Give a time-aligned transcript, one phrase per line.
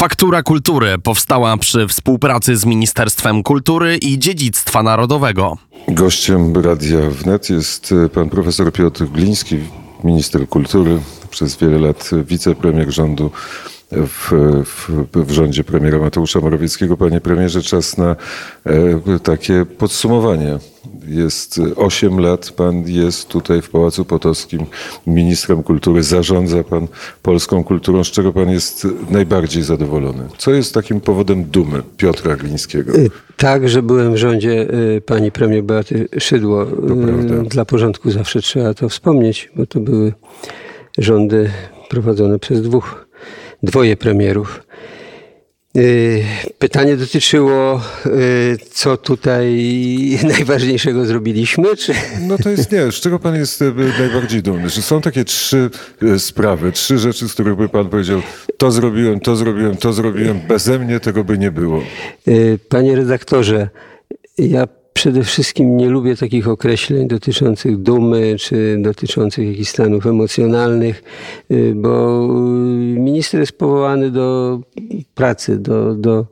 [0.00, 5.56] Faktura Kultury powstała przy współpracy z Ministerstwem Kultury i Dziedzictwa Narodowego.
[5.88, 9.58] Gościem Radia Wnet jest e, pan profesor Piotr Gliński,
[10.04, 10.98] minister kultury,
[11.30, 13.30] przez wiele lat wicepremier rządu
[13.92, 14.32] w,
[14.64, 14.90] w,
[15.26, 16.96] w, rządzie premiera Mateusza Morawieckiego.
[16.96, 18.16] Panie premierze, czas na
[18.66, 20.58] e, takie podsumowanie.
[21.06, 24.66] Jest 8 lat, pan jest tutaj w Pałacu Potockim
[25.06, 26.88] ministrem kultury, zarządza pan
[27.22, 30.28] polską kulturą, z czego pan jest najbardziej zadowolony?
[30.38, 32.94] Co jest takim powodem dumy Piotra Glińskiego?
[32.94, 36.62] Y, tak, że byłem w rządzie y, pani premier Beaty Szydło.
[36.62, 40.12] Y, dla porządku zawsze trzeba to wspomnieć, bo to były
[40.98, 41.50] rządy
[41.88, 43.09] prowadzone przez dwóch
[43.62, 44.62] dwoje premierów.
[45.76, 46.24] Y,
[46.58, 49.58] pytanie dotyczyło, y, co tutaj
[50.36, 51.76] najważniejszego zrobiliśmy?
[51.76, 51.94] Czy...
[52.20, 52.92] No to jest nie.
[52.92, 54.70] Z czego pan jest y, najbardziej dumny?
[54.70, 55.70] Czy są takie trzy
[56.18, 58.22] sprawy, trzy rzeczy, z których by pan powiedział,
[58.56, 61.82] to zrobiłem, to zrobiłem, to zrobiłem, beze mnie tego by nie było?
[62.68, 63.68] Panie redaktorze,
[64.38, 64.66] ja
[65.00, 71.02] Przede wszystkim nie lubię takich określeń dotyczących dumy czy dotyczących jakichś stanów emocjonalnych,
[71.50, 72.26] y, bo
[72.96, 74.60] minister jest powołany do
[75.14, 76.26] pracy, do, do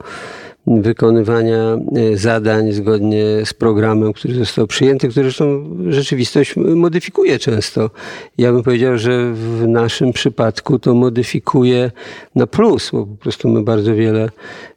[0.68, 1.78] wykonywania
[2.12, 7.90] e, zadań zgodnie z programem, który został przyjęty, który zresztą rzeczywistość modyfikuje często.
[8.38, 11.90] Ja bym powiedział, że w naszym przypadku to modyfikuje
[12.34, 14.28] na plus, bo po prostu my bardzo wiele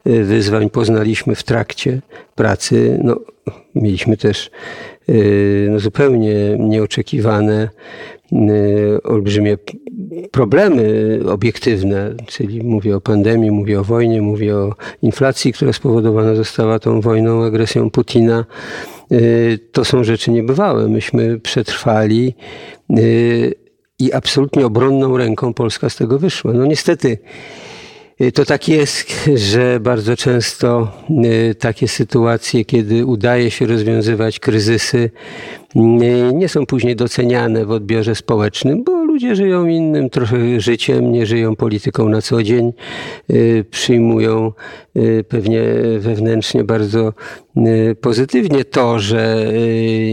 [0.05, 2.01] e, wyzwań poznaliśmy w trakcie
[2.35, 2.99] pracy.
[3.03, 3.19] No,
[3.75, 4.51] mieliśmy też
[5.09, 5.13] e,
[5.69, 7.69] no, zupełnie nieoczekiwane
[9.03, 9.57] olbrzymie
[10.31, 16.79] problemy obiektywne, czyli mówię o pandemii, mówię o wojnie, mówię o inflacji, która spowodowana została
[16.79, 18.45] tą wojną, agresją Putina.
[19.11, 20.87] Y, to są rzeczy niebywałe.
[20.87, 22.35] Myśmy przetrwali
[22.97, 23.53] y,
[23.99, 26.53] i absolutnie obronną ręką Polska z tego wyszła.
[26.53, 27.17] No niestety y,
[28.33, 30.91] to tak jest, że bardzo często
[31.59, 35.09] takie sytuacje, kiedy udaje się rozwiązywać kryzysy,
[36.33, 41.55] nie są później doceniane w odbiorze społecznym, bo ludzie żyją innym trochę życiem, nie żyją
[41.55, 42.73] polityką na co dzień,
[43.29, 44.51] y, przyjmują
[44.95, 45.61] y, pewnie
[45.99, 47.13] wewnętrznie bardzo
[47.57, 49.45] y, pozytywnie to, że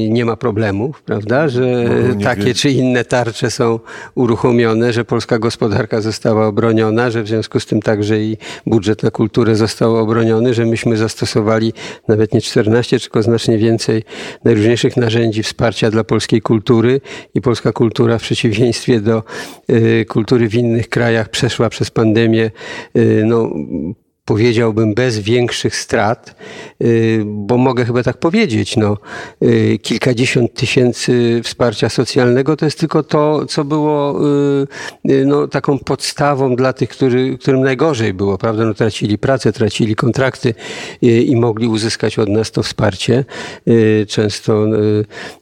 [0.09, 1.85] nie ma problemów, prawda, że
[2.25, 3.81] takie czy inne tarcze są
[4.15, 9.11] uruchomione, że polska gospodarka została obroniona, że w związku z tym także i budżet na
[9.11, 11.73] kulturę został obroniony, że myśmy zastosowali
[12.09, 14.03] nawet nie 14, tylko znacznie więcej
[14.45, 17.01] najróżniejszych narzędzi wsparcia dla polskiej kultury
[17.35, 19.23] i polska kultura w przeciwieństwie do
[19.71, 22.51] y, kultury w innych krajach przeszła przez pandemię.
[22.97, 23.51] Y, no,
[24.29, 26.37] powiedziałbym, bez większych strat,
[26.83, 28.97] y, bo mogę chyba tak powiedzieć, no,
[29.43, 34.21] y, kilkadziesiąt tysięcy wsparcia socjalnego to jest tylko to, co było
[35.05, 38.65] y, no, taką podstawą dla tych, który, którym najgorzej było, prawda?
[38.65, 40.55] No, tracili pracę, tracili kontrakty
[41.03, 43.25] i mogli uzyskać od nas to wsparcie,
[44.09, 44.67] często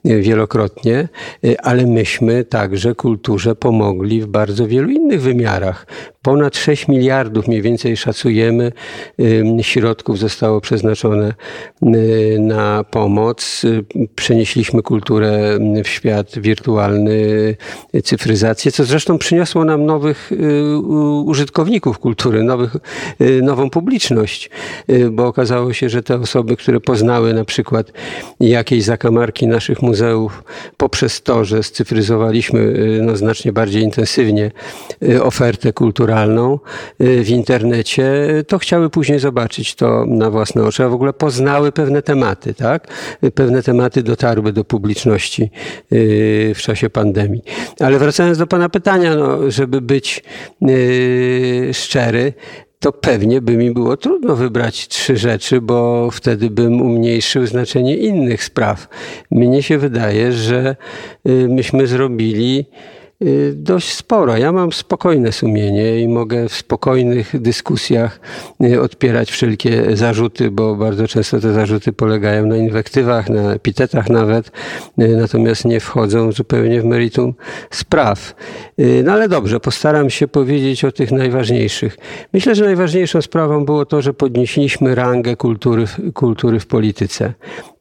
[0.05, 1.09] wielokrotnie,
[1.63, 5.87] ale myśmy także kulturze pomogli w bardzo wielu innych wymiarach.
[6.27, 8.73] Ponad 6 miliardów mniej więcej szacujemy
[9.63, 11.35] środków zostało przeznaczone
[12.39, 13.63] na pomoc.
[14.15, 17.57] Przenieśliśmy kulturę w świat wirtualny,
[18.05, 20.79] cyfryzację, co zresztą przyniosło nam nowych y,
[21.25, 22.77] użytkowników kultury, nowych,
[23.21, 24.51] y, nową publiczność,
[24.91, 27.93] y, bo okazało się, że te osoby, które poznały na przykład
[28.41, 30.45] jakieś zakamarki naszych muzeów
[30.77, 34.51] poprzez to, że scyfryzowaliśmy no, znacznie bardziej intensywnie
[35.23, 36.59] ofertę kulturalną
[37.01, 38.05] w internecie,
[38.49, 42.89] to chciały później zobaczyć to na własne oczy, a w ogóle poznały pewne tematy, tak?
[43.35, 45.43] Pewne tematy dotarły do publiczności
[45.91, 47.43] yy, w czasie pandemii.
[47.81, 50.23] Ale wracając do Pana pytania, no, żeby być
[50.61, 52.33] yy, szczery,
[52.79, 58.45] to pewnie by mi było trudno wybrać trzy rzeczy, bo wtedy bym umniejszył znaczenie innych
[58.45, 58.89] spraw.
[59.31, 60.77] Mnie się wydaje, że
[61.25, 62.67] yy, myśmy zrobili
[63.55, 64.37] dość sporo.
[64.37, 68.21] Ja mam spokojne sumienie i mogę w spokojnych dyskusjach
[68.65, 74.51] y, odpierać wszelkie zarzuty, bo bardzo często te zarzuty polegają na inwektywach, na epitetach nawet,
[75.01, 77.35] y, natomiast nie wchodzą zupełnie w meritum
[77.71, 78.35] spraw.
[79.05, 81.97] No ale dobrze, postaram się powiedzieć o tych najważniejszych.
[82.33, 85.85] Myślę, że najważniejszą sprawą było to, że podnieśliśmy rangę kultury,
[86.15, 87.35] kultury w polityce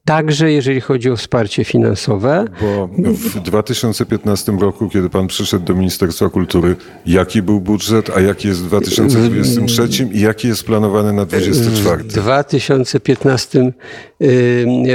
[0.05, 2.45] także jeżeli chodzi o wsparcie finansowe.
[2.61, 6.75] Bo w 2015 roku, kiedy pan przyszedł do Ministerstwa Kultury,
[7.05, 12.03] jaki był budżet, a jaki jest w 2023 i jaki jest planowany na 2024?
[12.03, 13.71] W 2015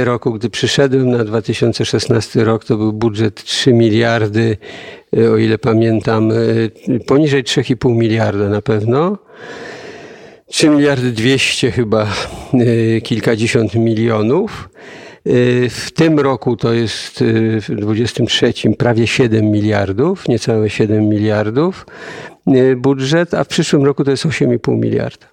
[0.03, 4.57] roku, gdy przyszedłem na 2016 rok, to był budżet 3 miliardy,
[5.17, 6.71] y, o ile pamiętam, y,
[7.07, 9.17] poniżej 3,5 miliarda na pewno.
[10.51, 12.07] 3 miliardy 200 chyba
[13.03, 14.69] kilkadziesiąt milionów.
[15.69, 17.23] W tym roku to jest
[17.59, 21.85] w 23 prawie 7 miliardów, niecałe 7 miliardów
[22.77, 25.30] budżet, a w przyszłym roku to jest 8,5 miliarda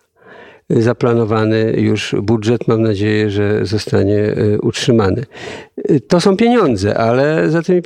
[0.70, 2.68] zaplanowany już budżet.
[2.68, 5.24] Mam nadzieję, że zostanie e, utrzymany.
[6.08, 7.82] To są pieniądze, ale za tymi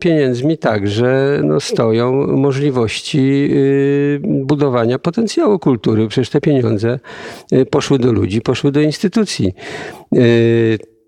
[0.00, 6.08] pieniędzmi także no, stoją możliwości y, budowania potencjału kultury.
[6.08, 6.98] Przecież te pieniądze
[7.70, 9.54] poszły do ludzi, poszły do instytucji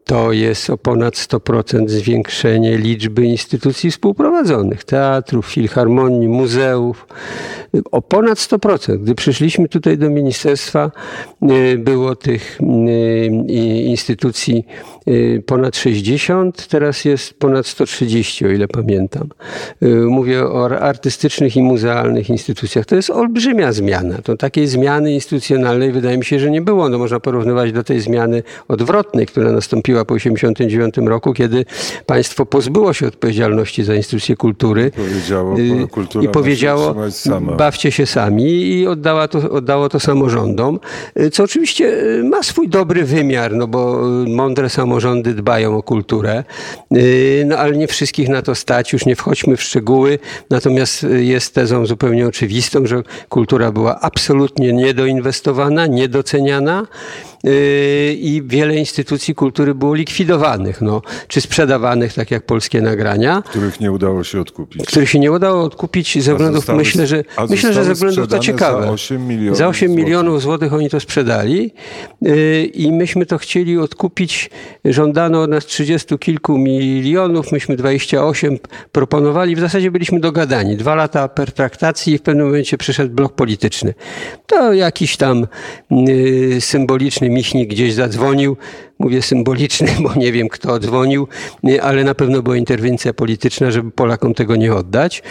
[0.06, 7.06] to jest o ponad 100% zwiększenie liczby instytucji współprowadzonych, teatrów, filharmonii, muzeów.
[7.92, 8.98] O ponad 100%.
[8.98, 10.90] Gdy przyszliśmy tutaj do ministerstwa,
[11.50, 13.26] y, było tych y,
[13.84, 14.66] instytucji
[15.08, 19.28] y, ponad 60, teraz jest ponad 130, o ile pamiętam.
[20.08, 22.86] Mówię o artystycznych i muzealnych instytucjach.
[22.86, 24.18] To jest olbrzymia zmiana.
[24.22, 26.88] To takiej zmiany instytucjonalnej wydaje mi się, że nie było.
[26.88, 31.64] No, można porównywać do tej zmiany odwrotnej, która nastąpiła nastąpiła po 1989 roku, kiedy
[32.06, 36.94] państwo pozbyło się odpowiedzialności za instytucje kultury powiedziało, y, i powiedziało
[37.58, 40.80] bawcie się sami i oddała to, oddało to samorządom,
[41.20, 46.44] y, co oczywiście y, ma swój dobry wymiar, no bo mądre samorządy dbają o kulturę,
[47.46, 50.18] no ale nie wszystkich na to stać, już nie wchodźmy w szczegóły,
[50.50, 56.86] natomiast jest tezą zupełnie oczywistą, że kultura była absolutnie niedoinwestowana, niedoceniana,
[58.12, 63.42] i wiele instytucji kultury było likwidowanych, no, czy sprzedawanych, tak jak polskie nagrania.
[63.46, 64.86] Których nie udało się odkupić.
[64.86, 68.38] Których się nie udało odkupić ze względów, zostały, myślę, że, myślę, że ze względów to
[68.38, 68.82] ciekawe.
[68.82, 71.72] Za 8 milionów, za 8 milionów złotych oni to sprzedali
[72.22, 74.50] yy, i myśmy to chcieli odkupić.
[74.84, 78.58] Żądano od nas 30 kilku milionów, myśmy 28
[78.92, 79.56] proponowali.
[79.56, 80.76] W zasadzie byliśmy dogadani.
[80.76, 83.94] Dwa lata pertraktacji i w pewnym momencie przyszedł blok polityczny.
[84.46, 85.46] To jakiś tam
[85.90, 88.56] yy, symboliczny Michnik gdzieś zadzwonił.
[88.98, 91.28] Mówię symboliczny, bo nie wiem kto dzwonił,
[91.82, 95.22] ale na pewno była interwencja polityczna, żeby Polakom tego nie oddać,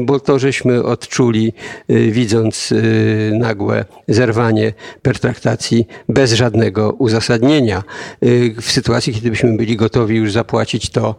[0.00, 1.52] bo to żeśmy odczuli,
[1.90, 4.72] y, widząc y, nagłe zerwanie
[5.02, 7.82] pertraktacji bez żadnego uzasadnienia.
[8.24, 11.14] Y, w sytuacji, kiedy byśmy byli gotowi już zapłacić to,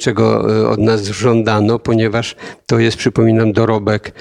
[0.00, 2.36] czego od nas żądano, ponieważ
[2.66, 4.12] to jest, przypominam, dorobek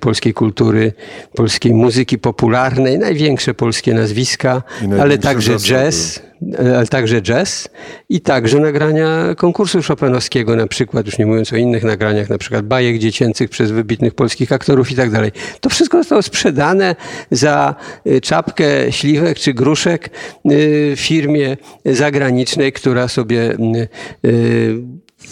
[0.00, 0.92] polskiej kultury,
[1.34, 4.62] polskiej muzyki popularnej, największe polskie nazwiska,
[5.00, 7.68] ale także jazz ale także jazz
[8.08, 12.66] i także nagrania konkursu Chopinowskiego na przykład, już nie mówiąc o innych nagraniach, na przykład
[12.66, 15.32] bajek dziecięcych przez wybitnych polskich aktorów i tak dalej.
[15.60, 16.96] To wszystko zostało sprzedane
[17.30, 17.74] za
[18.06, 20.10] y, czapkę śliwek czy gruszek
[20.50, 23.56] y, firmie zagranicznej, która sobie
[24.24, 24.78] y,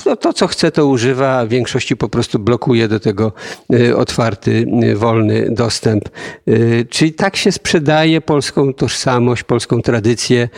[0.06, 3.32] no to, co chce, to używa, w większości po prostu blokuje do tego
[3.72, 6.08] y, otwarty, y, wolny dostęp.
[6.48, 10.48] Y, czyli tak się sprzedaje polską tożsamość, polską tradycję.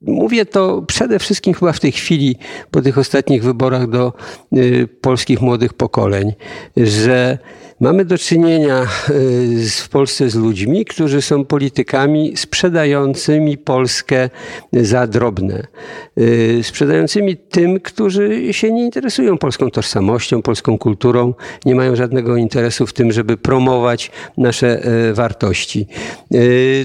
[0.00, 2.36] Mówię to przede wszystkim chyba w tej chwili,
[2.70, 4.12] po tych ostatnich wyborach do
[5.00, 6.32] polskich młodych pokoleń,
[6.76, 7.38] że
[7.80, 8.86] Mamy do czynienia e,
[9.80, 14.30] w Polsce z ludźmi, którzy są politykami sprzedającymi Polskę
[14.72, 15.66] za drobne.
[16.16, 21.34] E, sprzedającymi tym, którzy się nie interesują polską tożsamością, polską kulturą,
[21.66, 24.82] nie mają żadnego interesu w tym, żeby promować nasze
[25.14, 25.86] wartości.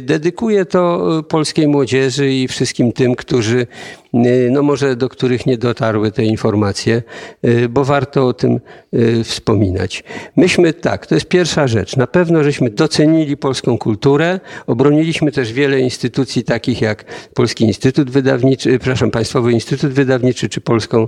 [0.02, 3.68] Dedykuję to polskiej młodzieży i wszystkim tym, którzy
[4.11, 4.11] Y,
[4.52, 7.04] no może do których nie dotarły te informacje,
[7.46, 8.60] y, bo warto o tym
[8.94, 10.04] y, wspominać.
[10.36, 11.96] Myśmy tak, to jest pierwsza rzecz.
[11.96, 18.70] Na pewno żeśmy docenili polską kulturę, obroniliśmy też wiele instytucji takich jak Polski Instytut Wydawniczy,
[18.70, 21.08] przepraszam, Państwowy Instytut Wydawniczy, czy Polską,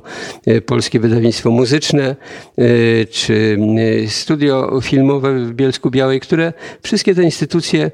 [0.65, 2.15] Polskie Wydawnictwo Muzyczne,
[3.11, 3.57] czy
[4.07, 7.91] Studio Filmowe w Bielsku Białej, które wszystkie te instytucje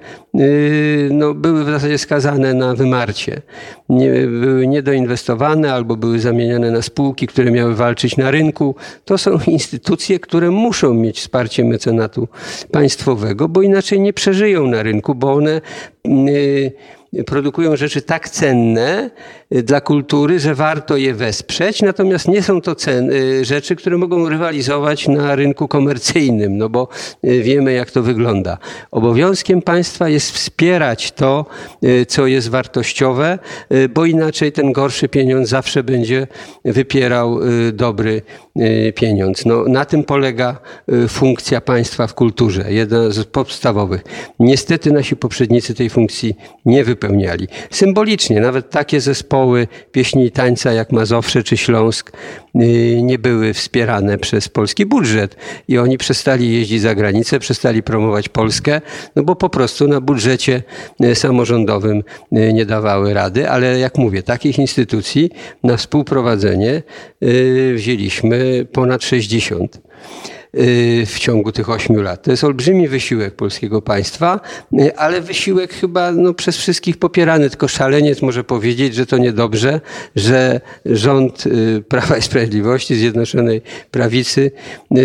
[1.11, 3.41] no, były w zasadzie skazane na wymarcie.
[3.89, 8.75] Nie, były nie do inwestowane albo były zamieniane na spółki, które miały walczyć na rynku.
[9.05, 12.27] To są instytucje, które muszą mieć wsparcie mecenatu
[12.71, 15.61] państwowego, bo inaczej nie przeżyją na rynku, bo one.
[16.05, 16.71] Yy,
[17.25, 19.09] produkują rzeczy tak cenne
[19.55, 23.97] y, dla kultury, że warto je wesprzeć, natomiast nie są to cen, y, rzeczy, które
[23.97, 26.87] mogą rywalizować na rynku komercyjnym, no bo
[27.25, 28.57] y, wiemy jak to wygląda.
[28.91, 31.45] Obowiązkiem państwa jest wspierać to,
[32.07, 33.39] co jest wartościowe,
[33.93, 36.27] bo inaczej ten gorszy pieniądz zawsze będzie
[36.65, 37.39] wypierał
[37.73, 38.21] dobry
[38.95, 39.45] pieniądz.
[39.45, 40.59] No, na tym polega
[41.07, 44.03] funkcja państwa w kulturze, jedna z podstawowych.
[44.39, 46.35] Niestety nasi poprzednicy tej funkcji
[46.65, 47.47] nie wypełnili wypełniali.
[47.71, 52.11] Symbolicznie, nawet takie zespoły pieśni i tańca jak Mazowsze czy Śląsk
[52.55, 55.35] y, nie były wspierane przez polski budżet
[55.67, 58.81] i oni przestali jeździć za granicę, przestali promować Polskę,
[59.15, 60.63] no bo po prostu na budżecie
[61.03, 62.03] y, samorządowym
[62.37, 65.29] y, nie dawały rady, ale jak mówię, takich instytucji
[65.63, 66.83] na współprowadzenie
[67.75, 69.81] wzięliśmy ponad 60.
[70.57, 72.23] Y, w ciągu tych ośmiu lat.
[72.23, 74.39] To jest olbrzymi wysiłek polskiego państwa,
[74.79, 79.81] y, ale wysiłek chyba no, przez wszystkich popierany, tylko szaleniec może powiedzieć, że to niedobrze,
[80.15, 84.51] że rząd y, Prawa i Sprawiedliwości, Zjednoczonej Prawicy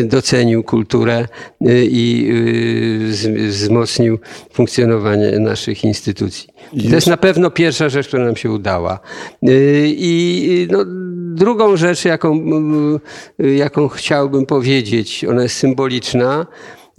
[0.05, 1.29] docenił kulturę
[1.71, 2.33] i
[3.49, 4.19] wzmocnił
[4.53, 6.49] funkcjonowanie naszych instytucji.
[6.73, 6.89] Jest.
[6.89, 9.01] To jest na pewno pierwsza rzecz, która nam się udała.
[9.87, 10.85] I no,
[11.35, 12.41] drugą rzecz, jaką,
[13.57, 16.47] jaką chciałbym powiedzieć, ona jest symboliczna,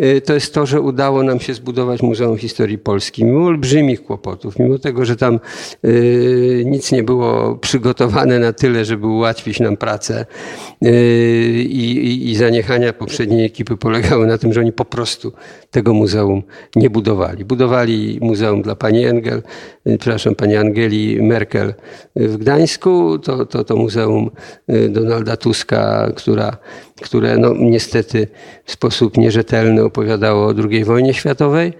[0.04, 3.25] Y, to jest to, że udało nam się zbudować Muzeum Historii Polski.
[3.25, 5.39] Mimo olbrzymich kłopotów, mimo tego, że tam
[5.86, 10.25] y, nic nie było przygotowane na tyle, żeby ułatwić nam pracę
[10.86, 10.89] y,
[11.70, 15.34] i, i zaniechania poprzedniej ekipy polegały na tym, że oni po prostu
[15.75, 16.44] tego muzeum
[16.75, 17.46] nie budowali.
[17.46, 19.44] Budowali muzeum dla pani Engel,
[20.00, 21.74] przepraszam, pani Angeli Merkel
[22.15, 24.32] w Gdańsku, to, to, to muzeum
[24.89, 26.58] Donalda Tuska, która,
[27.01, 28.27] które no, niestety
[28.65, 31.74] w sposób nierzetelny opowiadało o II wojnie światowej.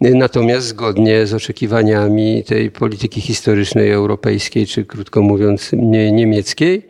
[0.00, 5.70] Natomiast zgodnie z oczekiwaniami tej polityki historycznej europejskiej, czy krótko mówiąc
[6.12, 6.86] niemieckiej,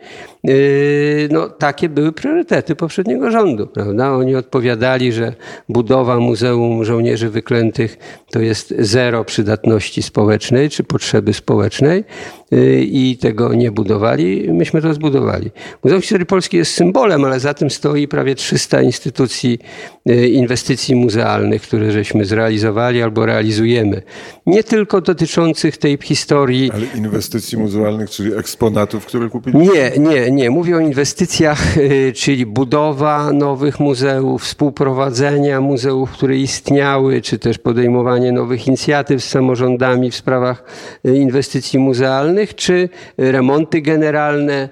[1.29, 3.67] no, takie były priorytety poprzedniego rządu.
[3.67, 4.11] Prawda?
[4.13, 5.33] Oni odpowiadali, że
[5.69, 7.97] budowa Muzeum Żołnierzy Wyklętych
[8.31, 12.03] to jest zero przydatności społecznej czy potrzeby społecznej
[12.51, 14.49] yy, i tego nie budowali.
[14.53, 15.51] Myśmy to zbudowali.
[15.83, 19.59] Muzeum Historii Polski jest symbolem, ale za tym stoi prawie 300 instytucji
[20.05, 24.01] yy, inwestycji muzealnych, które żeśmy zrealizowali albo realizujemy.
[24.45, 26.71] Nie tylko dotyczących tej historii.
[26.73, 29.73] Ale inwestycji muzealnych, czyli eksponatów, które kupiliśmy?
[29.73, 37.21] Nie, nie, nie, mówię o inwestycjach, y, czyli budowa nowych muzeów, współprowadzenia muzeów, które istniały,
[37.21, 40.63] czy też podejmowanie nowych inicjatyw z samorządami w sprawach
[41.05, 44.69] y, inwestycji muzealnych, czy remonty generalne,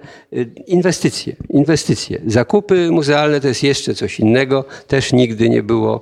[0.67, 2.21] inwestycje, inwestycje.
[2.27, 4.65] Zakupy muzealne to jest jeszcze coś innego.
[4.88, 6.01] Też nigdy nie było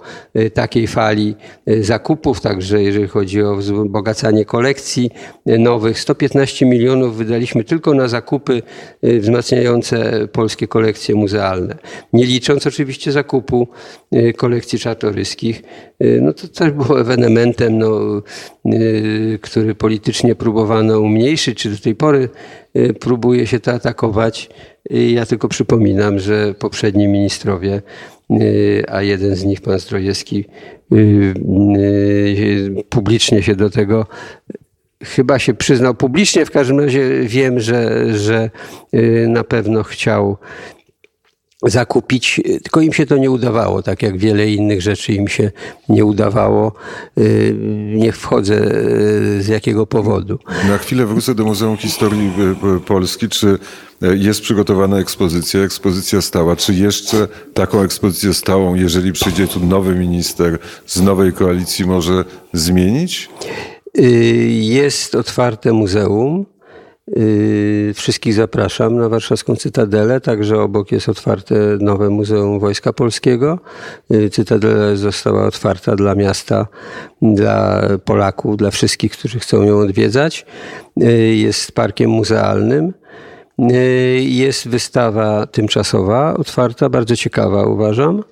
[0.54, 1.36] takiej fali
[1.82, 5.12] zakupów, także jeżeli chodzi o wzbogacanie kolekcji
[5.46, 6.00] nowych.
[6.00, 8.62] 115 milionów wydaliśmy tylko na zakupy
[9.04, 11.78] wzmacniające polskie kolekcje muzealne.
[12.14, 13.68] Nie licząc oczywiście zakupu
[14.16, 15.62] y, kolekcji czartoryskich.
[16.04, 18.22] Y, no to też było ewenementem, no,
[18.66, 22.30] y, który politycznie próbowano umniejszyć, czy do tej pory
[23.00, 24.50] próbuje się to atakować.
[24.90, 27.82] Ja tylko przypominam, że poprzedni ministrowie,
[28.88, 30.46] a jeden z nich, pan Zdrojewski,
[32.90, 34.06] publicznie się do tego
[35.04, 38.50] chyba się przyznał publicznie, w każdym razie wiem, że, że
[38.94, 40.38] y, na pewno chciał
[41.64, 45.52] zakupić, tylko im się to nie udawało, tak jak wiele innych rzeczy im się
[45.90, 46.72] nie udawało.
[47.18, 47.56] Y,
[47.96, 50.40] nie wchodzę y, z jakiego powodu.
[50.68, 52.32] Na chwilę wrócę do Muzeum Historii
[52.86, 53.30] Polski.
[53.30, 53.60] Czy
[54.02, 56.56] jest przygotowana ekspozycja, ekspozycja stała?
[56.56, 63.30] Czy jeszcze taką ekspozycję stałą, jeżeli przyjdzie tu nowy minister z nowej koalicji, może zmienić?
[64.00, 64.02] Y,
[64.52, 66.46] jest otwarte muzeum.
[67.16, 73.60] Y, wszystkich zapraszam na warszawską Cytadelę, także obok jest otwarte nowe Muzeum Wojska Polskiego.
[74.12, 76.68] Y, Cytadela została otwarta dla miasta,
[77.22, 80.46] dla Polaków, dla wszystkich, którzy chcą ją odwiedzać.
[81.32, 82.94] Jest parkiem muzealnym.
[84.20, 88.24] Jest wystawa tymczasowa, otwarta, bardzo ciekawa uważam.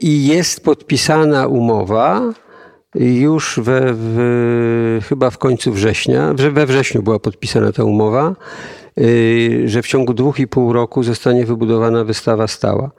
[0.00, 2.32] I jest podpisana umowa
[3.00, 8.34] już we, w, chyba w końcu września, we wrześniu była podpisana ta umowa,
[9.64, 12.90] że w ciągu dwóch i pół roku zostanie wybudowana wystawa stała.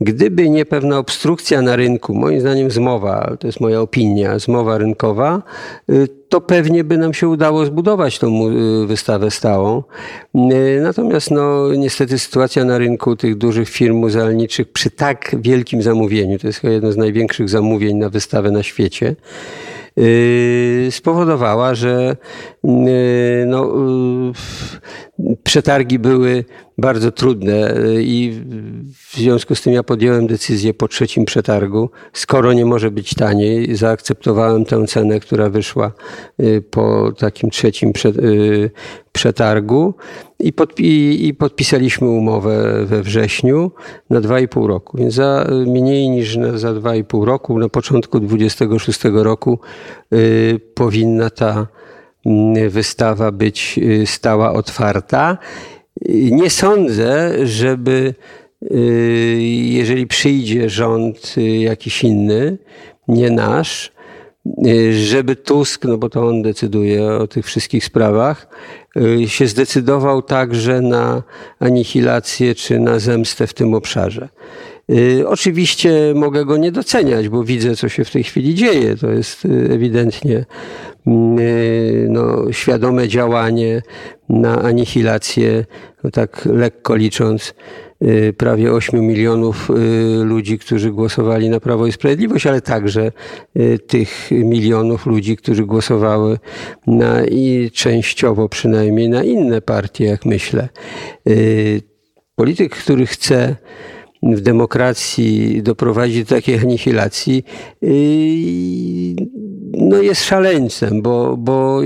[0.00, 5.42] Gdyby nie pewna obstrukcja na rynku, moim zdaniem zmowa, to jest moja opinia, zmowa rynkowa,
[5.90, 9.82] y, to pewnie by nam się udało zbudować tą y, wystawę stałą.
[10.34, 16.38] Y, natomiast no, niestety sytuacja na rynku tych dużych firm muzealniczych przy tak wielkim zamówieniu,
[16.38, 19.83] to jest jedno z największych zamówień na wystawę na świecie, y,
[20.90, 22.16] spowodowała, że
[23.46, 23.72] no,
[25.42, 26.44] przetargi były
[26.78, 28.40] bardzo trudne i
[29.10, 33.76] w związku z tym ja podjąłem decyzję po trzecim przetargu, skoro nie może być taniej,
[33.76, 35.92] zaakceptowałem tę cenę, która wyszła
[36.40, 38.70] y, po takim trzecim y,
[39.14, 39.94] przetargu
[40.38, 43.70] i, podpi i podpisaliśmy umowę we wrześniu
[44.10, 44.98] na 2,5 roku.
[44.98, 49.58] Więc za mniej niż na, za 2,5 roku, na początku 26 roku
[50.12, 51.66] y, powinna ta
[52.26, 55.38] mm, wystawa być stała otwarta.
[56.30, 58.14] Nie sądzę, żeby
[59.70, 62.58] jeżeli przyjdzie rząd jakiś inny,
[63.08, 63.92] nie nasz,
[64.92, 68.48] żeby Tusk, no bo to on decyduje o tych wszystkich sprawach,
[69.26, 71.22] się zdecydował także na
[71.58, 74.28] anihilację czy na zemstę w tym obszarze.
[75.26, 78.96] Oczywiście mogę go nie doceniać, bo widzę, co się w tej chwili dzieje.
[78.96, 80.44] To jest ewidentnie
[82.08, 83.82] no, świadome działanie
[84.28, 85.64] na anihilację,
[86.04, 87.83] no tak lekko licząc, Y,
[88.36, 93.12] prawie 8 milionów y, ludzi, którzy głosowali na Prawo i Sprawiedliwość, ale także
[93.56, 96.38] y, tych milionów ludzi, którzy głosowały
[96.86, 100.68] na i częściowo przynajmniej na inne partie, jak myślę.
[102.36, 103.56] Polityk, który chce
[104.22, 107.44] w demokracji doprowadzić do takiej anihilacji,
[109.72, 111.82] no jest szaleńcem, bo, bo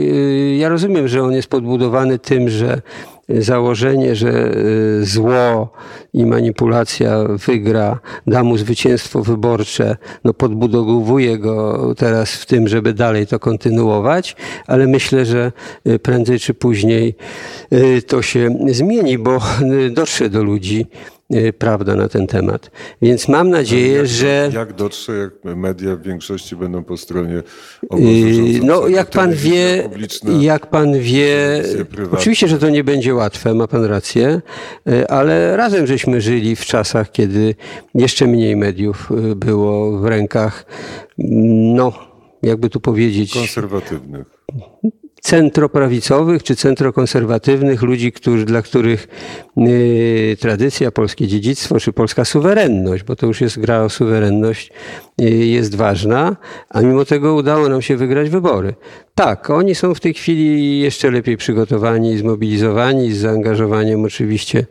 [0.58, 2.82] ja rozumiem, że on jest podbudowany tym, że
[3.28, 5.72] założenie, że y, zło
[6.12, 13.26] i manipulacja wygra, da mu zwycięstwo wyborcze, no podbudowuje go teraz w tym, żeby dalej
[13.26, 15.52] to kontynuować, ale myślę, że
[15.86, 17.14] y, prędzej czy później
[17.72, 19.40] y, to się zmieni, bo
[19.90, 20.86] dotrze do ludzi
[21.58, 22.70] prawda na ten temat.
[23.02, 24.50] Więc mam nadzieję, jak, że.
[24.54, 27.42] Jak dotrze, jak media w większości będą po stronie
[27.88, 29.90] obozu y, No, jak pan wie,
[30.40, 31.62] jak pan wie,
[32.12, 34.40] oczywiście, że to nie będzie łatwe, ma pan rację,
[34.88, 37.54] y, ale razem żeśmy żyli w czasach, kiedy
[37.94, 40.66] jeszcze mniej mediów było w rękach,
[41.74, 41.92] no,
[42.42, 43.34] jakby tu powiedzieć.
[43.34, 44.26] Konserwatywnych
[45.28, 49.08] centroprawicowych czy centrokonserwatywnych, ludzi, którzy, dla których
[49.58, 54.70] y, tradycja, polskie dziedzictwo czy polska suwerenność, bo to już jest gra o suwerenność,
[55.18, 56.36] jest ważna,
[56.68, 58.74] a mimo tego udało nam się wygrać wybory.
[59.14, 64.66] Tak, oni są w tej chwili jeszcze lepiej przygotowani, zmobilizowani, z zaangażowaniem oczywiście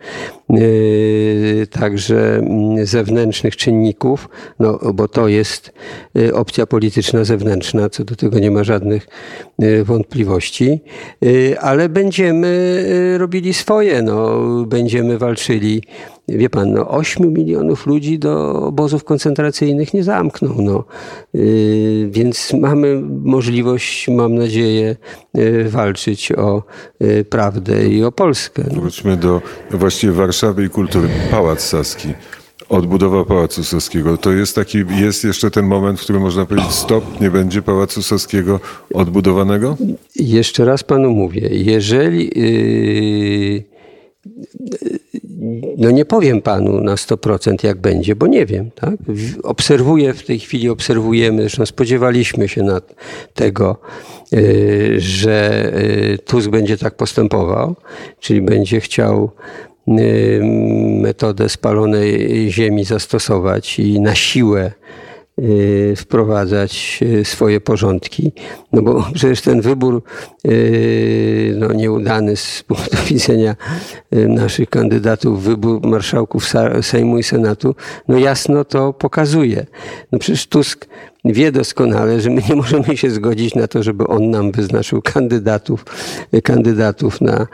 [0.49, 5.73] yy, także mm, zewnętrznych czynników, no, bo to jest
[6.15, 9.07] yy, opcja polityczna zewnętrzna, co do tego nie ma żadnych
[9.83, 10.81] wątpliwości,
[11.59, 12.83] ale będziemy
[13.17, 15.83] robili swoje, no, będziemy walczyli
[16.27, 20.55] wie pan, no 8 milionów ludzi do obozów koncentracyjnych nie zamknął.
[20.57, 20.83] No.
[21.33, 24.95] Yy, więc mamy możliwość, mam nadzieję,
[25.33, 26.63] yy, walczyć o
[26.99, 28.63] yy, prawdę i o Polskę.
[28.67, 28.81] No.
[28.81, 31.07] Wróćmy do właściwie Warszawy i kultury.
[31.31, 32.13] Pałac Saski.
[32.69, 34.17] Odbudowa Pałacu Saskiego.
[34.17, 38.03] To jest taki, jest jeszcze ten moment, w którym można powiedzieć stop, nie będzie Pałacu
[38.03, 38.59] Saskiego
[38.93, 39.77] odbudowanego?
[40.15, 42.31] Jeszcze raz panu mówię, jeżeli
[45.77, 48.71] no nie powiem panu na 100% jak będzie, bo nie wiem.
[48.71, 48.95] Tak?
[49.43, 52.81] Obserwuję, w tej chwili obserwujemy, zresztą spodziewaliśmy się na
[53.33, 53.77] tego,
[54.33, 55.71] y, że
[56.13, 57.75] y, Tusk będzie tak postępował,
[58.19, 59.31] czyli będzie chciał
[59.87, 60.41] y,
[61.01, 64.71] metodę spalonej ziemi zastosować i na siłę
[65.95, 68.31] wprowadzać y, swoje porządki.
[68.73, 70.03] No bo przecież ten wybór
[70.47, 73.55] y, no, nieudany z punktu widzenia
[74.11, 76.45] naszych kandydatów, wybór marszałków
[76.81, 77.75] Sejmu i Senatu,
[78.07, 79.65] no jasno to pokazuje.
[80.11, 80.87] No przecież Tusk
[81.25, 85.85] wie doskonale, że my nie możemy się zgodzić na to, żeby on nam wyznaczył kandydatów,
[86.43, 87.47] kandydatów na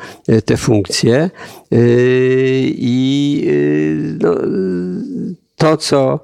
[0.45, 1.29] te funkcje.
[2.65, 3.47] I
[4.19, 4.35] no,
[5.63, 6.19] to, co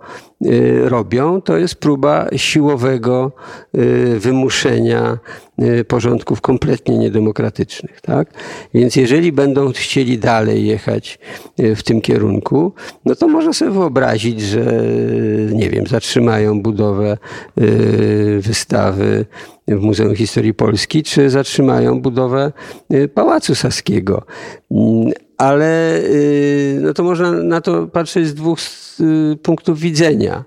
[0.46, 3.32] y, robią, to jest próba siłowego
[3.78, 5.20] y, wymuszenia
[5.62, 8.02] y, porządków kompletnie niedemokratycznych.
[8.02, 8.34] Tak?
[8.74, 11.20] Więc jeżeli będą chcieli dalej jechać
[11.58, 12.74] w tym kierunku,
[13.06, 14.84] no to można sobie wyobrazić, że
[15.52, 17.18] nie wiem, zatrzymają budowę
[18.40, 19.26] wystawy
[19.68, 22.52] w Muzeum Historii Polski, czy zatrzymają budowę
[23.14, 24.24] Pałacu Saskiego
[25.40, 28.60] ale y, no to można na to patrzeć z dwóch
[29.00, 30.44] y, punktów widzenia.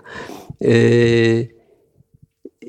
[0.61, 1.47] Y,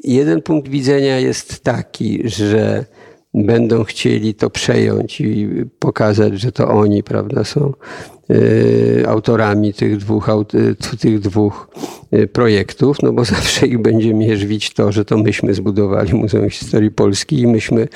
[0.05, 2.85] jeden punkt widzenia jest taki, że
[3.35, 7.73] będą chcieli to przejąć i pokazać, że to oni, prawda, są
[9.07, 10.31] autorami tych dwóch,
[11.01, 11.69] tych dwóch
[12.15, 16.91] Y, projektów, no bo zawsze ich będzie mierzyć to, że to myśmy zbudowali Muzeum Historii
[16.91, 17.89] Polski i myśmy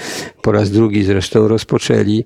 [0.42, 2.24] po raz drugi zresztą rozpoczęli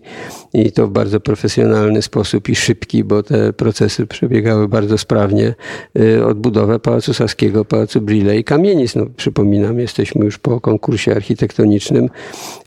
[0.55, 5.55] i to w bardzo profesjonalny sposób i szybki, bo te procesy przebiegały bardzo sprawnie,
[5.99, 8.95] y, odbudowę Pałacu Saskiego, Pałacu Brille i Kamienic.
[8.95, 12.11] No, przypominam, jesteśmy już po konkursie architektonicznym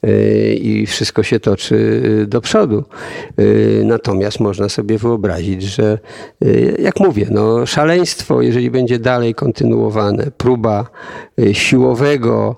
[0.06, 2.84] y, i wszystko się toczy do przodu.
[3.84, 6.00] Natomiast można sobie wyobrazić, wyobrazić, że
[6.80, 10.90] jak mówię, no, szaleństwo, jeżeli będzie dalej kontynuowane, próba
[11.54, 12.56] siłowego,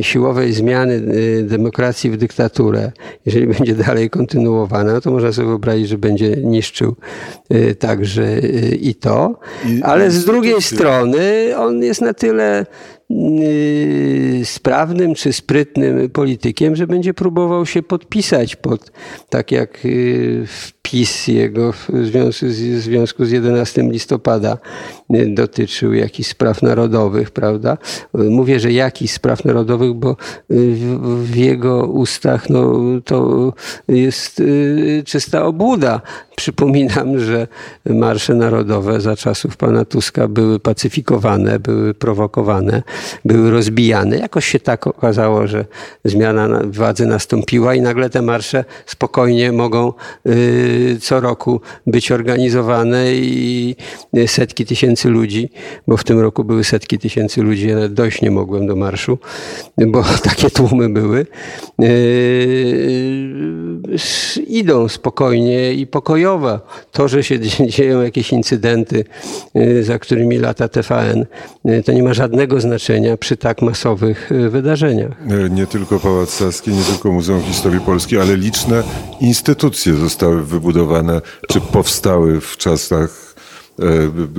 [0.00, 1.02] siłowej zmiany
[1.42, 2.92] demokracji w dyktaturę,
[3.26, 6.96] jeżeli będzie dalej kontynuowana, no to można sobie wyobrazić, że będzie niszczył
[7.78, 8.38] także
[8.80, 9.38] i to.
[9.82, 12.66] Ale z drugiej strony on jest na tyle
[13.01, 13.01] Y,
[14.44, 18.92] sprawnym czy sprytnym politykiem, że będzie próbował się podpisać pod,
[19.28, 24.58] tak jak y, wpis jego w związku z, w związku z 11 listopada
[25.14, 27.78] y, dotyczył jakichś spraw narodowych, prawda?
[28.14, 30.16] Mówię, że jakichś spraw narodowych, bo
[30.50, 32.72] w, w jego ustach no,
[33.04, 33.52] to
[33.88, 34.42] jest
[35.04, 36.00] czysta obłuda.
[36.42, 37.46] Przypominam, że
[37.86, 42.82] marsze narodowe za czasów pana Tuska były pacyfikowane, były prowokowane
[43.24, 44.18] były rozbijane.
[44.18, 45.64] Jakoś się tak okazało, że
[46.04, 49.92] zmiana władzy nastąpiła i nagle te marsze spokojnie mogą
[50.26, 53.76] y, co roku być organizowane i
[54.26, 55.50] setki tysięcy ludzi,
[55.88, 59.18] bo w tym roku były setki tysięcy ludzi, ja dojść nie mogłem do marszu,
[59.86, 61.26] bo takie tłumy były,
[61.82, 63.42] y,
[64.46, 66.31] idą spokojnie i pokojowo.
[66.92, 67.40] To, że się
[67.76, 69.04] dzieją jakieś incydenty,
[69.56, 71.26] y, za którymi lata TVN,
[71.84, 75.12] to nie ma żadnego znaczenia przy tak masowych e, wydarzeniach.
[75.50, 78.82] Nie tylko Pałac Saski, nie tylko Muzeum Historii Polskiej, ale liczne
[79.20, 83.34] instytucje zostały wybudowane, czy powstały w czasach,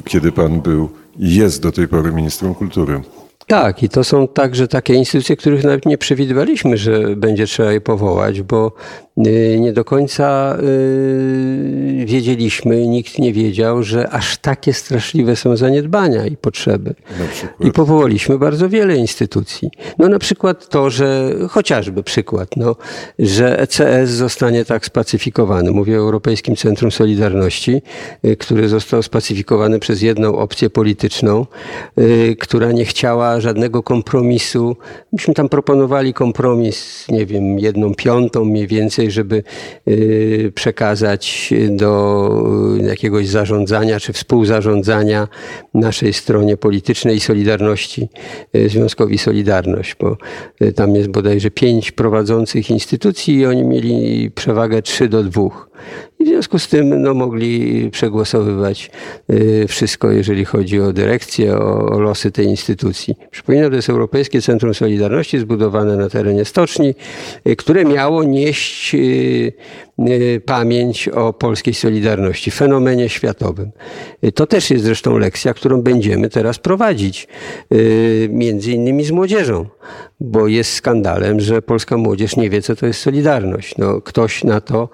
[0.06, 3.02] kiedy pan był i jest do tej pory ministrem kultury.
[3.48, 7.82] Tak, i to są także takie instytucje, których nawet nie przewidywaliśmy, że będzie trzeba je
[7.82, 8.72] powołać, bo
[9.28, 16.26] y, nie do końca y, wiedzieliśmy, nikt nie wiedział, że aż takie straszliwe są zaniedbania
[16.26, 16.96] i potrzeby.
[17.60, 19.70] I powołaliśmy bardzo wiele instytucji.
[20.00, 22.76] No na przykład to, że chociażby przykład, no,
[23.20, 25.72] że ECS zostanie tak spacyfikowany.
[25.72, 27.82] Mówię o Europejskim Centrum Solidarności,
[28.26, 31.46] y, który został spacyfikowany przez jedną opcję polityczną,
[32.40, 34.78] która nie chciała żadnego kompromisu.
[35.12, 39.44] Myśmy tam proponowali kompromis, nie wiem, jedną piątą mniej więcej, żeby
[39.88, 42.30] y, przekazać do
[42.82, 45.28] jakiegoś zarządzania czy współzarządzania
[45.74, 48.10] naszej stronie politycznej i Solidarności,
[48.56, 50.18] y, Związkowi Solidarność, bo
[50.62, 55.42] y, tam jest bodajże pięć prowadzących instytucji i oni mieli przewagę 3 do 2.
[56.24, 58.92] W związku z tym no, mogli przegłosowywać
[59.30, 63.16] y, wszystko, jeżeli chodzi o dyrekcję, o, o losy tej instytucji.
[63.32, 66.96] Przypominam, to jest Europejskie Centrum Solidarności zbudowane na terenie stoczni,
[67.48, 69.54] y, które miało nieść y,
[70.46, 73.72] pamięć o polskiej solidarności, fenomenie światowym.
[74.36, 77.28] To też jest zresztą lekcja, którą będziemy teraz prowadzić,
[78.30, 79.66] między innymi z młodzieżą,
[80.20, 83.78] bo jest skandalem, że polska młodzież nie wie, co to jest solidarność.
[83.78, 84.90] No, ktoś na to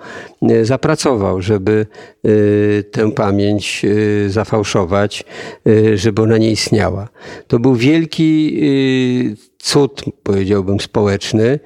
[0.63, 1.85] zapracował żeby
[2.25, 5.23] y, tę pamięć y, zafałszować,
[5.67, 7.09] y, żeby ona nie istniała.
[7.47, 8.59] To był wielki
[9.59, 11.59] cud, powiedziałbym, społeczny, y,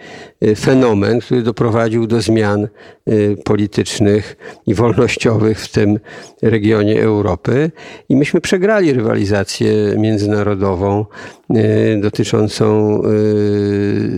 [0.56, 2.68] fenomen, który doprowadził do zmian
[3.10, 6.00] y, politycznych i wolnościowych w tym
[6.42, 7.72] regionie Europy.
[8.10, 11.06] I myśmy przegrali rywalizację międzynarodową
[11.52, 12.74] y, dotyczącą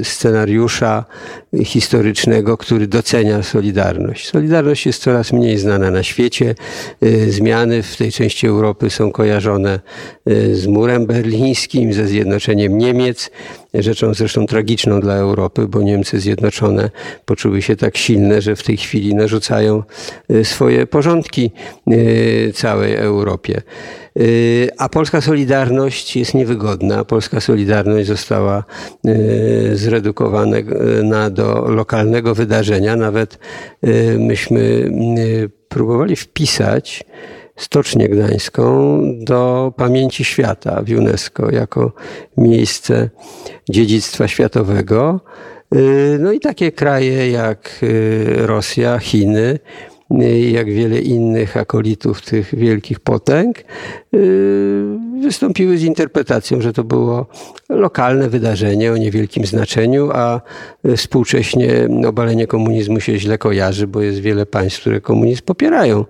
[0.03, 1.05] scenariusza
[1.63, 4.29] historycznego, który docenia Solidarność.
[4.29, 6.55] Solidarność jest coraz mniej znana na świecie.
[7.27, 9.79] Zmiany w tej części Europy są kojarzone
[10.53, 13.31] z murem berlińskim, ze zjednoczeniem Niemiec
[13.73, 16.89] rzeczą zresztą tragiczną dla Europy, bo Niemcy Zjednoczone
[17.25, 19.83] poczuły się tak silne, że w tej chwili narzucają
[20.31, 21.51] y, swoje porządki
[21.91, 23.61] y, całej Europie.
[24.19, 27.05] Y, a polska Solidarność jest niewygodna.
[27.05, 28.63] Polska Solidarność została
[29.73, 32.95] zredukowana do lokalnego wydarzenia.
[32.95, 33.39] Nawet
[34.17, 34.91] myśmy
[35.69, 37.05] próbowali wpisać
[37.55, 41.91] Stocznię Gdańską do pamięci świata w UNESCO jako
[42.37, 43.09] miejsce
[43.69, 45.19] dziedzictwa światowego.
[45.73, 49.59] Y, no i takie kraje jak y, Rosja, Chiny,
[50.51, 53.63] jak wiele innych akolitów tych wielkich potęg, y,
[55.21, 57.25] wystąpiły z interpretacją, że to było
[57.69, 60.41] lokalne wydarzenie o niewielkim znaczeniu, a
[60.97, 66.05] współcześnie obalenie komunizmu się źle kojarzy, bo jest wiele państw, które komunizm popierają.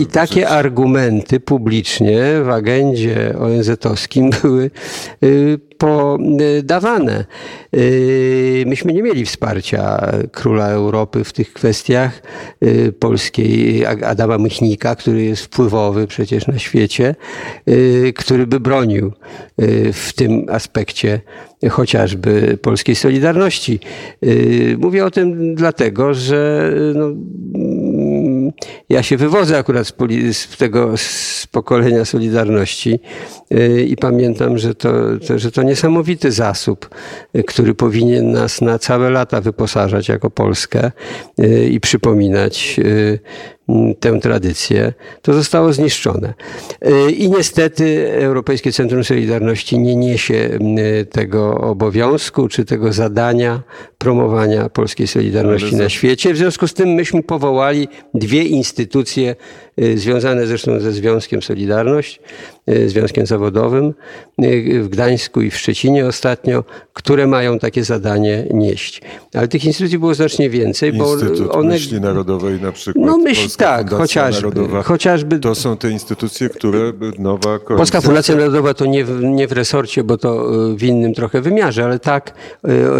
[0.00, 4.70] I takie argumenty publicznie w agendzie ONZ-owskim były
[5.78, 7.24] podawane.
[7.76, 12.22] Y, myśmy nie mieli wsparcia króla Europy w tych kwestiach
[12.98, 17.14] polskiej Adama Mychnika, który jest wpływowy przecież na świecie,
[18.16, 19.12] który by bronił
[19.92, 21.20] w tym aspekcie
[21.70, 23.80] chociażby polskiej Solidarności.
[24.78, 27.06] Mówię o tym dlatego, że no,
[27.54, 28.52] mm,
[28.88, 29.92] ja się wywodzę akurat z,
[30.36, 33.00] z tego z pokolenia Solidarności
[33.52, 34.92] y, i pamiętam, że to,
[35.28, 36.90] to, że to niesamowity zasób,
[37.36, 40.92] y, który powinien nas na całe lata wyposażać jako Polskę
[41.40, 43.18] y, i przypominać y,
[44.00, 46.34] tę tradycję, to zostało zniszczone.
[46.86, 50.76] Y, I niestety Europejskie Centrum Solidarności nie niesie m,
[51.10, 53.62] tego obowiązku czy tego zadania
[54.02, 56.34] promowania polskiej Solidarności na świecie.
[56.34, 59.36] W związku z tym myśmy powołali dwie instytucje
[59.80, 62.20] y, związane zresztą ze Związkiem Solidarność,
[62.70, 63.94] y, Związkiem Zawodowym
[64.42, 69.02] y, w Gdańsku i w Szczecinie ostatnio, które mają takie zadanie nieść.
[69.34, 73.06] Ale tych instytucji było znacznie więcej, bo Instytut one Myśli Narodowej na przykład.
[73.06, 74.82] No myśl Polska tak, Fundacja chociażby, Narodowa.
[74.82, 77.76] chociażby To są te instytucje, które nowa koalicja...
[77.76, 81.84] Polska Fundacja Narodowa to nie w, nie w resorcie, bo to w innym trochę wymiarze,
[81.84, 82.34] ale tak,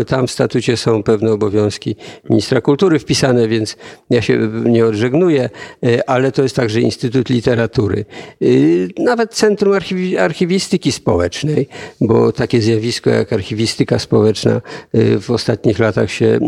[0.07, 1.97] tam w statucie są pewne obowiązki
[2.31, 3.77] ministra kultury wpisane, więc
[4.11, 5.51] ja się nie odżegnuję,
[5.87, 8.05] y, ale to jest także Instytut Literatury.
[8.43, 11.69] Y, Nawet Centrum Archiwi Archiwistyki Społecznej,
[12.01, 14.61] bo takie zjawisko jak archiwistyka społeczna
[14.95, 16.39] y, w ostatnich latach się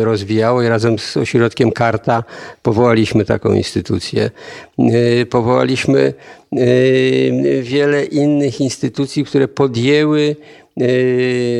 [0.00, 2.24] rozwijało i razem z ośrodkiem Karta
[2.62, 4.30] powołaliśmy taką instytucję.
[5.30, 6.14] Powołaliśmy
[7.62, 10.36] wiele innych instytucji, które podjęły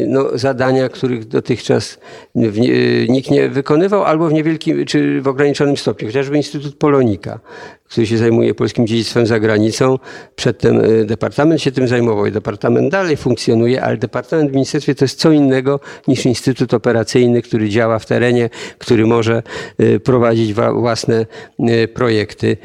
[0.07, 1.99] no, zadania, których dotychczas
[2.37, 6.09] y, nikt nie wykonywał, albo w niewielkim czy w ograniczonym stopniu.
[6.09, 7.41] Chociażby Instytut Polonika,
[7.85, 9.99] który się zajmuje polskim dziedzictwem za granicą.
[10.37, 15.05] Przedtem y, departament się tym zajmował i departament dalej funkcjonuje, ale departament w ministerstwie to
[15.05, 19.43] jest co innego niż Instytut Operacyjny, który działa w terenie, który może
[19.81, 21.27] y, prowadzić wa- własne
[21.61, 22.57] y, projekty.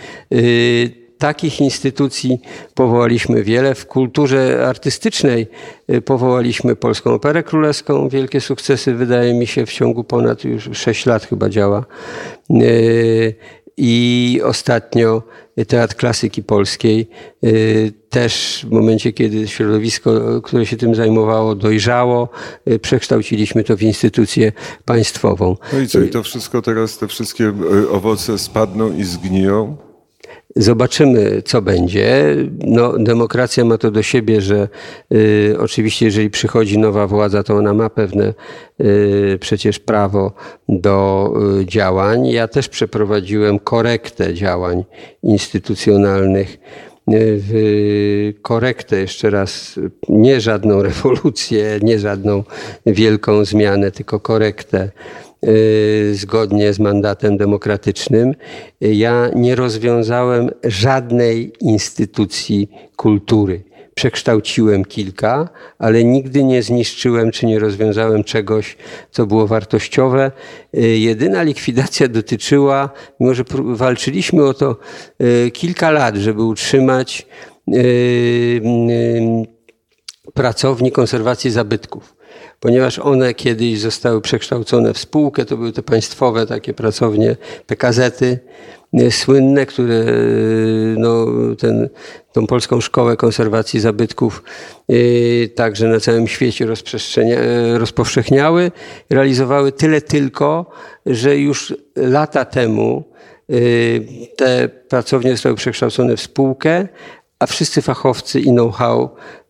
[1.17, 2.41] Takich instytucji
[2.73, 3.75] powołaliśmy wiele.
[3.75, 5.47] W kulturze artystycznej
[5.91, 8.09] y, powołaliśmy Polską Operę Królewską.
[8.09, 11.85] Wielkie sukcesy, wydaje mi się, w ciągu ponad już 6 lat chyba działa.
[12.51, 13.35] Y,
[13.79, 15.23] I ostatnio
[15.67, 17.09] Teatr Klasyki Polskiej.
[17.43, 22.29] y, Też w momencie, kiedy środowisko, które się tym zajmowało, dojrzało,
[22.81, 24.51] przekształciliśmy to w instytucję
[24.85, 25.55] państwową.
[25.73, 27.53] No i co, i to wszystko teraz, te wszystkie
[27.91, 29.86] owoce spadną i zgniją?
[30.55, 32.35] Zobaczymy, co będzie.
[32.65, 34.67] No, demokracja ma to do siebie, że
[35.13, 38.33] y, oczywiście, jeżeli przychodzi nowa władza, to ona ma pewne
[38.81, 40.33] y, przecież prawo
[40.69, 42.27] do y, działań.
[42.27, 44.83] Ja też przeprowadziłem korektę działań
[45.23, 46.57] instytucjonalnych.
[47.09, 52.43] Y, W korektę jeszcze raz, nie żadną rewolucję, nie żadną
[52.85, 54.91] wielką zmianę, tylko korektę
[55.47, 58.35] y, zgodnie z mandatem demokratycznym.
[58.81, 63.63] Ja nie rozwiązałem żadnej instytucji kultury.
[63.97, 68.77] Przekształciłem kilka, ale nigdy nie zniszczyłem czy nie rozwiązałem czegoś,
[69.11, 70.31] co było wartościowe.
[70.77, 74.75] Y, Jedyna likwidacja dotyczyła, mimo że walczyliśmy o to
[75.21, 77.27] y, kilka lat, żeby utrzymać
[77.67, 79.45] y, y,
[80.33, 82.17] pracowni konserwacji zabytków
[82.59, 87.35] ponieważ one kiedyś zostały przekształcone w spółkę, to były te państwowe takie pracownie,
[87.67, 88.39] PKZ-y
[89.09, 91.25] słynne, które y, no,
[91.59, 91.89] ten,
[92.33, 94.43] tą polską szkołę konserwacji zabytków
[94.91, 98.71] y, także na całym świecie y, rozpowszechniały,
[99.09, 100.69] realizowały tyle tylko,
[101.05, 103.03] że już lata temu
[103.51, 106.87] y, te pracownie zostały przekształcone w spółkę,
[107.39, 109.46] a wszyscy fachowcy i know-how y,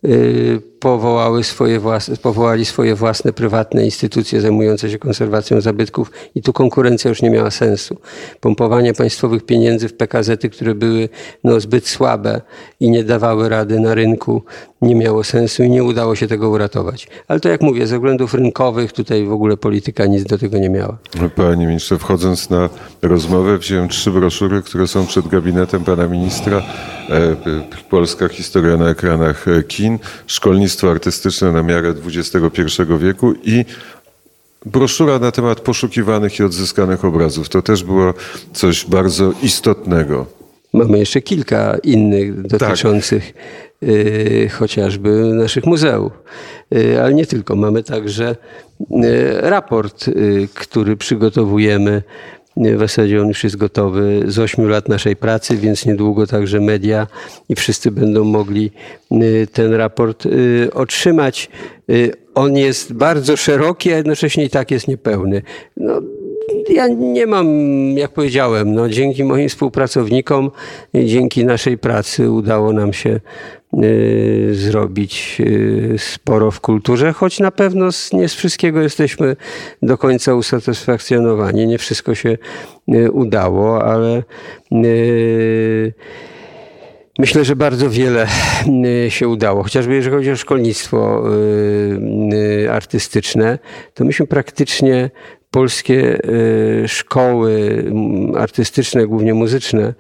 [0.79, 7.09] powołały swoje własne, powołali swoje własne prywatne instytucje zajmujące się konserwacją zabytków i tu konkurencja
[7.09, 7.97] już nie miała sensu.
[8.39, 11.09] Pompowanie państwowych pieniędzy w PKZ-y, które były
[11.43, 12.41] no, zbyt słabe
[12.79, 14.43] i nie dawały rady na rynku,
[14.81, 17.07] nie miało sensu i nie udało się tego uratować.
[17.27, 20.69] Ale to jak mówię, ze względów rynkowych tutaj w ogóle polityka nic do tego nie
[20.69, 20.97] miała.
[21.35, 22.69] Panie ministrze, wchodząc na
[23.01, 26.61] rozmowę, wziąłem trzy broszury, które są przed gabinetem pana ministra.
[27.09, 27.35] E,
[27.89, 29.63] Polska historia na ekranach e,
[30.27, 32.61] szkolnictwo artystyczne na miarę XXI
[32.99, 33.65] wieku i
[34.65, 37.49] broszura na temat poszukiwanych i odzyskanych obrazów.
[37.49, 38.13] To też było
[38.53, 40.25] coś bardzo istotnego.
[40.73, 43.33] Mamy jeszcze kilka innych dotyczących
[43.83, 46.11] y, chociażby naszych muzeów.
[46.75, 47.55] Y, ale nie tylko.
[47.55, 48.35] Mamy także
[48.81, 48.95] y,
[49.41, 50.05] raport,
[50.53, 52.03] który przygotowujemy.
[52.65, 56.59] Y, W zasadzie on już jest gotowy z ośmiu lat naszej pracy, więc niedługo także
[56.59, 57.07] media
[57.49, 58.71] i wszyscy będą mogli
[59.11, 61.49] y, ten raport y, otrzymać.
[62.35, 65.41] On jest bardzo szeroki, a jednocześnie i tak jest niepełny.
[65.77, 66.01] No,
[66.69, 67.47] ja nie mam,
[67.97, 70.51] jak powiedziałem, no, dzięki moim współpracownikom,
[70.93, 73.19] dzięki naszej pracy udało nam się
[74.51, 79.35] zrobić y, sporo w kulturze, choć na pewno nie z wszystkiego jesteśmy
[79.81, 81.67] do końca usatysfakcjonowani.
[81.67, 82.37] Nie wszystko się
[82.93, 84.23] y, udało, ale
[84.71, 85.93] y,
[87.19, 88.27] Myślę, że bardzo wiele
[89.05, 89.63] y, się udało.
[89.63, 93.59] Chociażby jeżeli chodzi o szkolnictwo y, y, artystyczne,
[93.93, 95.09] to myśmy praktycznie
[95.51, 96.19] polskie
[96.87, 97.83] szkoły
[98.37, 99.93] artystyczne, głównie muzyczne,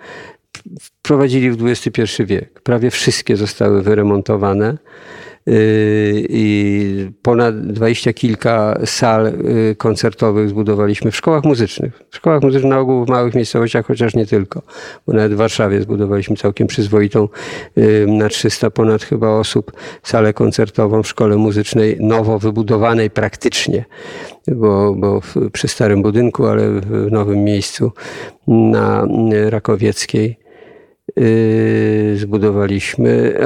[0.81, 2.61] wprowadzili w XXI wiek.
[2.61, 4.77] Prawie wszystkie zostały wyremontowane
[6.29, 12.03] i ponad dwadzieścia kilka sal y, koncertowych zbudowaliśmy w szkołach muzycznych.
[12.09, 14.61] W szkołach muzycznych na ogół w małych miejscowościach, chociaż nie tylko,
[15.07, 17.27] bo nawet w Warszawie zbudowaliśmy całkiem przyzwoitą
[17.77, 19.71] y, na 300 ponad chyba osób
[20.03, 23.85] salę koncertową w szkole muzycznej, nowo wybudowanej praktycznie,
[24.47, 25.21] bo, bo
[25.53, 27.91] przy starym budynku, ale w nowym miejscu
[28.47, 30.46] na y, Rakowieckiej.
[31.17, 33.39] Yy, zbudowaliśmy.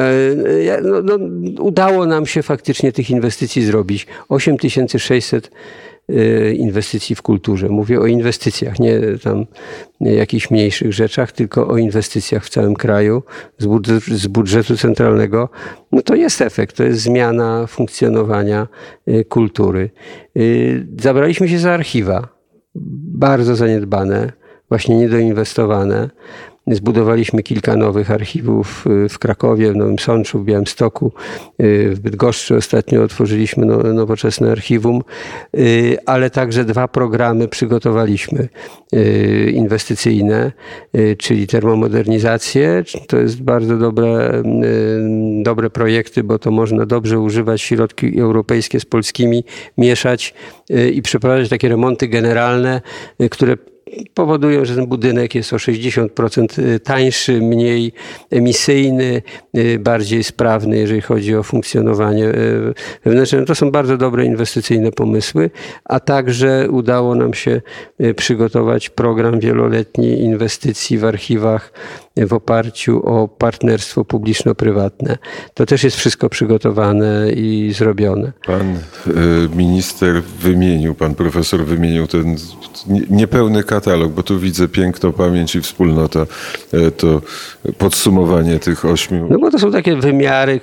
[0.67, 1.17] E, no, no,
[1.63, 4.07] udało nam się faktycznie tych inwestycji zrobić.
[4.29, 5.51] 8600
[6.07, 7.69] yy, inwestycji w kulturze.
[7.69, 9.45] Mówię o inwestycjach, nie tam
[10.01, 13.23] jakichś mniejszych rzeczach, tylko o inwestycjach w całym kraju
[13.57, 13.65] z
[14.07, 15.49] z budżetu centralnego.
[15.91, 18.67] No to jest efekt, to jest zmiana funkcjonowania
[19.07, 19.89] yy, kultury.
[20.99, 22.27] Zabraliśmy się za archiwa,
[23.15, 24.31] bardzo zaniedbane,
[24.69, 26.09] właśnie niedoinwestowane.
[26.67, 31.11] Zbudowaliśmy kilka nowych archiwów y, w Krakowie, w Nowym Sączu, w Białymstoku.
[31.61, 35.01] Y, w Bydgoszczy ostatnio otworzyliśmy no, nowoczesne archiwum,
[35.57, 38.49] y, ale także dwa programy przygotowaliśmy
[39.53, 40.51] inwestycyjne,
[41.17, 42.83] czyli termomodernizację.
[43.07, 44.43] To jest bardzo dobre,
[45.43, 49.43] dobre projekty, bo to można dobrze używać środki europejskie z polskimi,
[49.77, 50.33] mieszać
[50.93, 52.81] i przeprowadzać takie remonty generalne,
[53.31, 53.57] które
[54.13, 57.91] powodują, że ten budynek jest o 60% y, tańszy, mniej
[58.31, 59.21] emisyjny,
[59.57, 62.73] y, bardziej sprawny, jeżeli chodzi o funkcjonowanie y,
[63.05, 63.39] wewnętrzne.
[63.39, 65.49] No to są bardzo dobre inwestycyjne pomysły,
[65.85, 67.61] a także udało nam się
[68.15, 71.73] przygotować program wieloletni inwestycji w archiwach
[72.27, 75.17] w oparciu o partnerstwo publiczno-prywatne.
[75.53, 78.31] To też jest wszystko przygotowane i zrobione.
[78.45, 78.77] Pan
[79.55, 82.35] minister wymienił, pan profesor wymienił ten
[83.09, 86.25] niepełny katalog, bo tu widzę piękno, pamięć i wspólnota,
[86.73, 87.21] e, to
[87.77, 89.27] podsumowanie tych ośmiu.
[89.29, 90.59] No bo to są takie wymiary,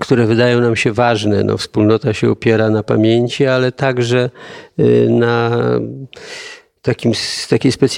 [0.00, 1.44] które wydają nam się ważne.
[1.44, 4.30] No, wspólnota się opiera na pamięci, ale także
[4.78, 5.58] y, na
[6.88, 7.12] takim,
[7.48, 7.88] takiej spe,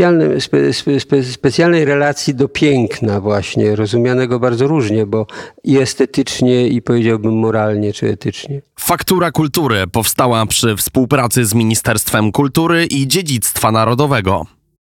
[1.00, 5.26] spe, specjalnej relacji do piękna właśnie, rozumianego bardzo różnie, bo
[5.64, 8.62] i estetycznie, i powiedziałbym moralnie, czy etycznie.
[8.80, 14.46] Faktura Kultury powstała przy współpracy z Ministerstwem Kultury i Dziedzictwa Narodowego.